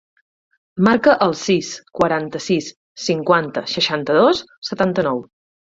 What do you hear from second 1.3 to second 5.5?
sis, quaranta-sis, cinquanta, seixanta-dos, setanta-nou.